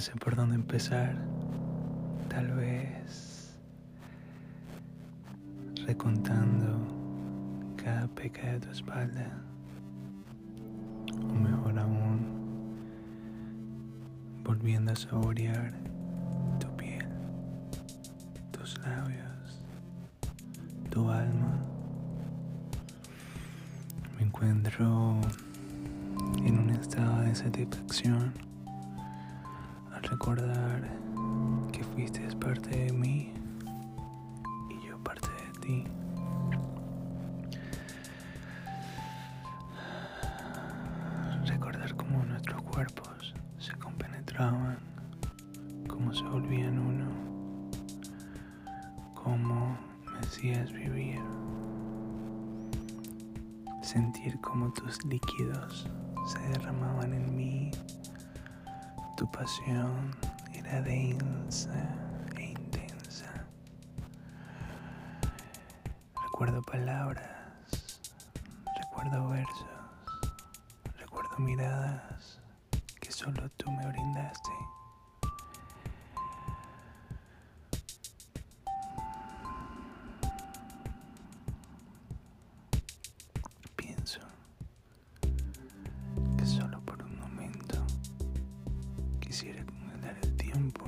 [0.00, 1.14] sé por dónde empezar.
[2.28, 3.54] Tal vez
[5.86, 6.78] recontando
[7.76, 9.30] cada peca de tu espalda.
[11.30, 12.26] O mejor aún,
[14.42, 15.72] volviendo a saborear
[16.58, 17.06] tu piel,
[18.50, 19.60] tus labios,
[20.90, 21.60] tu alma.
[24.16, 25.20] Me encuentro
[26.44, 28.32] en un estado de satisfacción
[30.10, 30.82] recordar
[31.72, 33.32] que fuiste parte de mí
[34.68, 35.84] y yo parte de ti.
[41.46, 44.78] Recordar cómo nuestros cuerpos se compenetraban,
[45.88, 47.06] cómo se volvían uno,
[49.14, 49.78] cómo
[50.12, 51.20] me hacías vivir.
[53.82, 55.88] Sentir cómo tus líquidos
[56.26, 57.63] se derramaban en mí.
[59.32, 60.14] Pasión
[60.52, 61.72] era densa
[62.36, 63.46] e intensa.
[66.22, 68.00] Recuerdo palabras,
[68.78, 69.66] recuerdo versos,
[70.98, 72.38] recuerdo miradas
[73.00, 74.50] que solo tú me brindaste.
[89.34, 90.84] quisiera condenar el tiempo.